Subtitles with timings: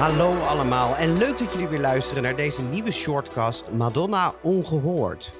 [0.00, 5.32] Hallo allemaal en leuk dat jullie weer luisteren naar deze nieuwe shortcast Madonna Ongehoord.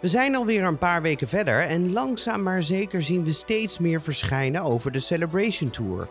[0.00, 4.02] We zijn alweer een paar weken verder en langzaam maar zeker zien we steeds meer
[4.02, 6.08] verschijnen over de Celebration Tour.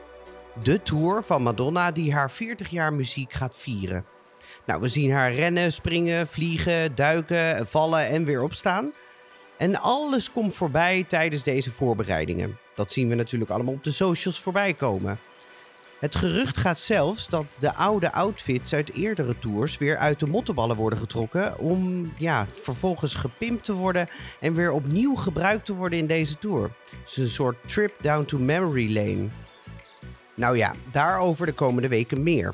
[0.64, 4.06] De tour van Madonna die haar 40 jaar muziek gaat vieren.
[4.65, 8.92] Nou, we zien haar rennen, springen, vliegen, duiken, vallen en weer opstaan.
[9.57, 12.57] En alles komt voorbij tijdens deze voorbereidingen.
[12.75, 15.20] Dat zien we natuurlijk allemaal op de socials voorbij komen.
[16.00, 20.75] Het gerucht gaat zelfs dat de oude outfits uit eerdere tours weer uit de mottenballen
[20.75, 21.60] worden getrokken.
[21.60, 24.07] Om ja, vervolgens gepimpt te worden
[24.39, 26.71] en weer opnieuw gebruikt te worden in deze tour.
[27.04, 29.28] Dus een soort trip down to memory lane.
[30.36, 32.53] Nou ja, daarover de komende weken meer.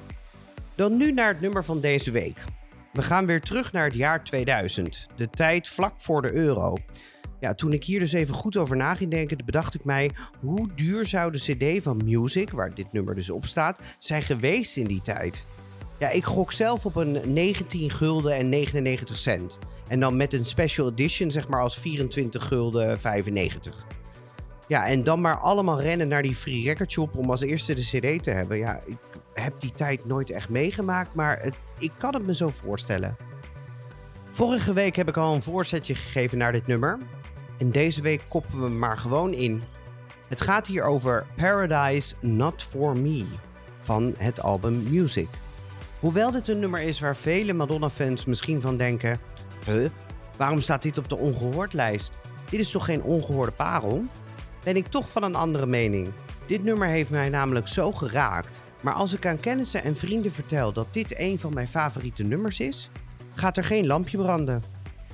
[0.76, 2.38] Dan nu naar het nummer van deze week.
[2.94, 6.78] We gaan weer terug naar het jaar 2000, de tijd vlak voor de euro.
[7.44, 10.70] Ja, toen ik hier dus even goed over na ging denken, bedacht ik mij hoe
[10.76, 14.86] duur zou de CD van Music, waar dit nummer dus op staat, zijn geweest in
[14.86, 15.44] die tijd.
[16.00, 19.58] Ja, ik gok zelf op een 19 gulden en 99 cent.
[19.88, 23.86] En dan met een special edition, zeg maar, als 24 gulden 95.
[24.68, 27.82] Ja, en dan maar allemaal rennen naar die free record shop om als eerste de
[27.82, 28.58] CD te hebben.
[28.58, 28.98] Ja, ik
[29.34, 31.46] heb die tijd nooit echt meegemaakt, maar
[31.80, 33.16] ik kan het me zo voorstellen.
[34.30, 37.00] Vorige week heb ik al een voorzetje gegeven naar dit nummer.
[37.64, 39.64] En deze week koppen we maar gewoon in.
[40.28, 43.26] Het gaat hier over Paradise Not For Me
[43.80, 45.28] van het album Music.
[46.00, 49.20] Hoewel dit een nummer is waar vele Madonna-fans misschien van denken:
[49.66, 49.90] Huh,
[50.38, 52.12] waarom staat dit op de ongehoordlijst?
[52.50, 54.04] Dit is toch geen ongehoorde parel?
[54.64, 56.12] Ben ik toch van een andere mening.
[56.46, 58.64] Dit nummer heeft mij namelijk zo geraakt.
[58.82, 62.60] Maar als ik aan kennissen en vrienden vertel dat dit een van mijn favoriete nummers
[62.60, 62.90] is,
[63.34, 64.73] gaat er geen lampje branden.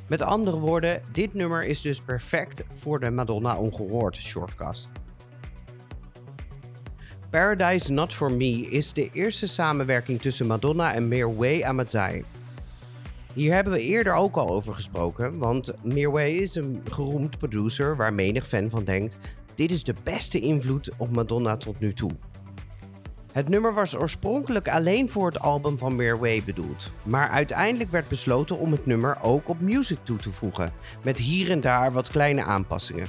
[0.10, 4.90] Met andere woorden, dit nummer is dus perfect voor de Madonna Ongehoord shortcast.
[7.30, 12.24] Paradise Not For Me is de eerste samenwerking tussen Madonna en Mirwais Amadzai.
[13.34, 18.14] Hier hebben we eerder ook al over gesproken, want Mirwais is een geroemd producer waar
[18.14, 19.18] menig fan van denkt:
[19.56, 22.12] dit is de beste invloed op Madonna tot nu toe.
[23.32, 28.60] Het nummer was oorspronkelijk alleen voor het album van Mirwais bedoeld, maar uiteindelijk werd besloten
[28.60, 30.74] om het nummer ook op Music toe te voegen,
[31.04, 33.08] met hier en daar wat kleine aanpassingen.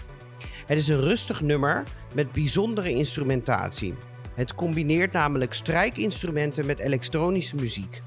[0.67, 1.83] Het is een rustig nummer
[2.15, 3.95] met bijzondere instrumentatie.
[4.35, 8.03] Het combineert namelijk strijkinstrumenten met elektronische muziek.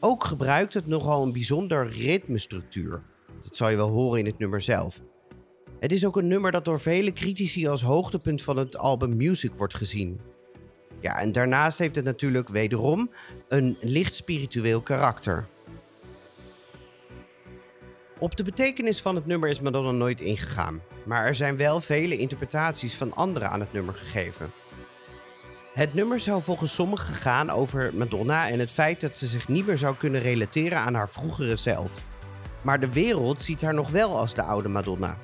[0.00, 3.02] Ook gebruikt het nogal een bijzonder ritmestructuur.
[3.42, 5.00] Dat zal je wel horen in het nummer zelf.
[5.80, 9.52] Het is ook een nummer dat door vele critici als hoogtepunt van het album Music
[9.54, 10.20] wordt gezien.
[11.06, 13.10] Ja, en daarnaast heeft het natuurlijk wederom
[13.48, 15.46] een licht spiritueel karakter.
[18.18, 22.16] Op de betekenis van het nummer is Madonna nooit ingegaan, maar er zijn wel vele
[22.16, 24.50] interpretaties van anderen aan het nummer gegeven.
[25.74, 29.66] Het nummer zou volgens sommigen gaan over Madonna en het feit dat ze zich niet
[29.66, 32.02] meer zou kunnen relateren aan haar vroegere zelf.
[32.62, 35.16] Maar de wereld ziet haar nog wel als de oude Madonna.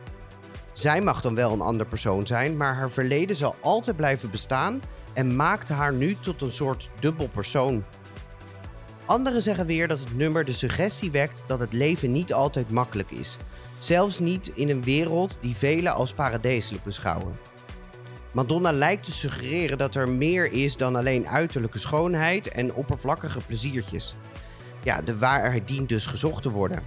[0.72, 4.82] Zij mag dan wel een ander persoon zijn, maar haar verleden zal altijd blijven bestaan
[5.14, 7.84] en maakt haar nu tot een soort dubbel persoon.
[9.06, 13.10] Anderen zeggen weer dat het nummer de suggestie wekt dat het leven niet altijd makkelijk
[13.10, 13.36] is,
[13.78, 17.38] zelfs niet in een wereld die velen als paradijselijk beschouwen.
[18.32, 24.14] Madonna lijkt te suggereren dat er meer is dan alleen uiterlijke schoonheid en oppervlakkige pleziertjes.
[24.82, 26.82] Ja, de waarheid dient dus gezocht te worden.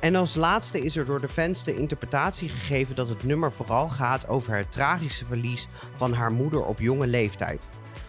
[0.00, 3.88] En als laatste is er door de fans de interpretatie gegeven dat het nummer vooral
[3.88, 7.62] gaat over het tragische verlies van haar moeder op jonge leeftijd.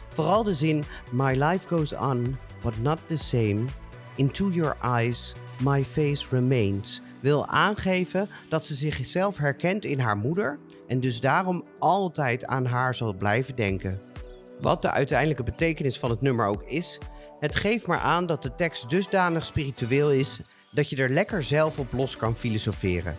[0.10, 3.64] Vooral de zin My life goes on, but not the same.
[4.16, 10.60] Into your eyes, my face remains wil aangeven dat ze zichzelf herkent in haar moeder
[10.88, 14.02] en dus daarom altijd aan haar zal blijven denken.
[14.62, 17.00] Wat de uiteindelijke betekenis van het nummer ook is,
[17.40, 20.40] het geeft maar aan dat de tekst dusdanig spiritueel is
[20.72, 23.18] dat je er lekker zelf op los kan filosoferen.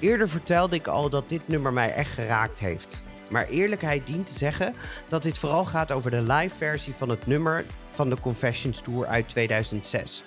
[0.00, 3.02] Eerder vertelde ik al dat dit nummer mij echt geraakt heeft.
[3.28, 4.74] Maar eerlijkheid dient te zeggen
[5.08, 9.06] dat dit vooral gaat over de live versie van het nummer van de Confessions Tour
[9.06, 10.24] uit 2006.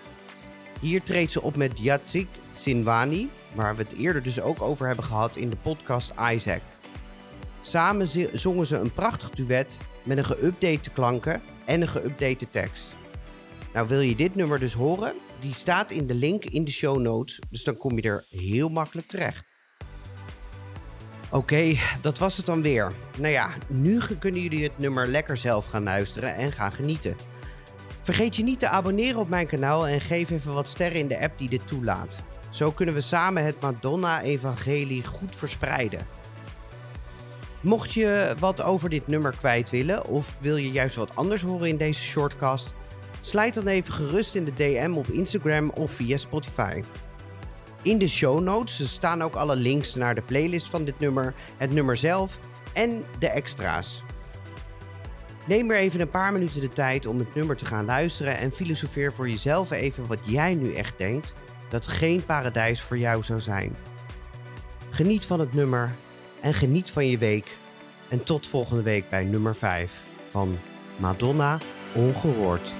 [0.80, 5.06] Hier treedt ze op met Yatzik Sinwani, waar we het eerder dus ook over hebben
[5.06, 6.62] gehad in de podcast Isaac.
[7.62, 12.95] Samen zongen ze een prachtig duet met een geüpdate klanken en een geüpdate tekst.
[13.73, 15.13] Nou, wil je dit nummer dus horen?
[15.39, 18.69] Die staat in de link in de show notes, dus dan kom je er heel
[18.69, 19.45] makkelijk terecht.
[21.31, 22.91] Oké, dat was het dan weer.
[23.17, 27.15] Nou ja, nu kunnen jullie het nummer lekker zelf gaan luisteren en gaan genieten.
[28.01, 31.19] Vergeet je niet te abonneren op mijn kanaal en geef even wat sterren in de
[31.19, 32.17] app die dit toelaat.
[32.49, 36.05] Zo kunnen we samen het Madonna-evangelie goed verspreiden.
[37.61, 41.67] Mocht je wat over dit nummer kwijt willen of wil je juist wat anders horen
[41.67, 42.73] in deze shortcast,
[43.25, 46.81] slijt dan even gerust in de DM op Instagram of via Spotify.
[47.81, 51.71] In de show notes staan ook alle links naar de playlist van dit nummer, het
[51.71, 52.39] nummer zelf
[52.73, 54.03] en de extra's.
[55.45, 58.51] Neem er even een paar minuten de tijd om het nummer te gaan luisteren en
[58.51, 61.33] filosofeer voor jezelf even wat jij nu echt denkt
[61.69, 63.75] dat geen paradijs voor jou zou zijn.
[64.89, 65.91] Geniet van het nummer
[66.41, 67.57] en geniet van je week.
[68.09, 70.57] En tot volgende week bij nummer 5 van
[70.97, 71.57] Madonna
[71.93, 72.73] Ongehoord.